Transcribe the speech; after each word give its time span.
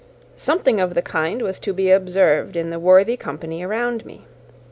Something 0.35 0.81
of 0.81 0.95
the 0.95 1.03
kind 1.03 1.43
was 1.43 1.59
to 1.59 1.73
be 1.73 1.91
observed 1.91 2.55
in 2.55 2.71
the 2.71 2.79
worthy 2.79 3.15
company 3.15 3.61
around 3.61 4.03
me. 4.03 4.25